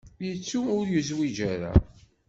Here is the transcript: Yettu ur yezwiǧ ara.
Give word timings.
Yettu 0.25 0.59
ur 0.77 0.85
yezwiǧ 0.89 1.37
ara. 1.53 1.71